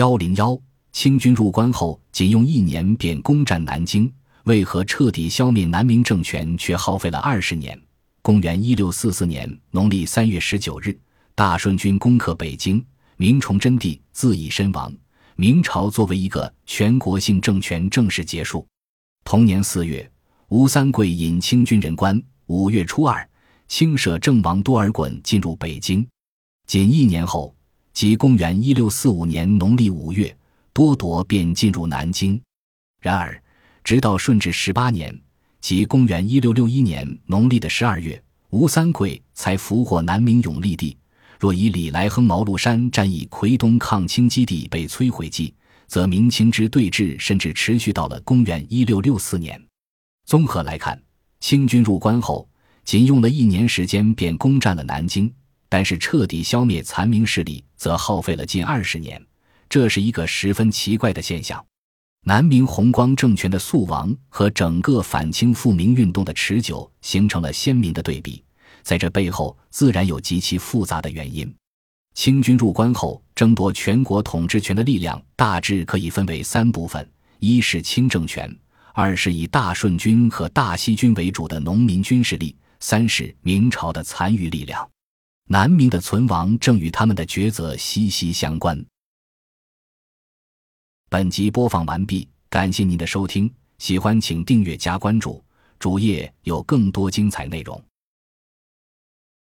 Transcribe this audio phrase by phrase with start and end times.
[0.00, 0.58] 幺零幺，
[0.92, 4.10] 清军入关后，仅用一年便攻占南京，
[4.44, 7.78] 为何彻底消灭南明政权却耗费了二十年？
[8.22, 10.98] 公元一六四四年农历三月十九日，
[11.34, 12.82] 大顺军攻克北京，
[13.18, 14.90] 明崇祯帝自缢身亡，
[15.36, 18.66] 明朝作为一个全国性政权正式结束。
[19.22, 20.10] 同年四月，
[20.48, 22.18] 吴三桂引清军人关。
[22.46, 23.28] 五月初二，
[23.68, 26.08] 清舍政王多尔衮进入北京。
[26.66, 27.54] 仅一年后，
[27.92, 30.34] 即公元一六四五年农历五月，
[30.72, 32.40] 多铎便进入南京。
[33.00, 33.42] 然而，
[33.82, 35.18] 直到顺治十八年。
[35.60, 40.96] 即公元一六六一年农历的十二月，吴三桂才俘获南明永历帝。
[41.38, 45.54] 若以李来亨毛禄山战役奎东抗清基地被摧毁计，
[45.86, 49.62] 则明清之对峙甚至持续到了公元一六六四年。
[50.24, 50.98] 综合来看，
[51.40, 52.48] 清军入关后，
[52.84, 55.30] 仅用了一年时间便攻占了南京，
[55.70, 59.24] 但是彻底消灭残明势力则耗费了近二十年，
[59.68, 61.64] 这是一个十分奇怪的现象。
[62.24, 68.44] 南明弘光政权的速亡和整个反清复明运动的持久形成了鲜明的对比，
[68.82, 71.50] 在这背后自然有极其复杂的原因。
[72.12, 78.54] 清军入关后争夺全国统治权的力量大致可以分为三部分：一是清政权，
[78.92, 84.86] 二是以大顺军和大西军为主的农民军事力，三是明朝的残余力量。
[85.52, 88.86] 南明的存亡正与他们的抉择息息相关。
[91.08, 95.44] 本集播放完毕，感谢您的收听，喜欢请订阅加关注，
[95.76, 97.82] 主页有更多精彩内容。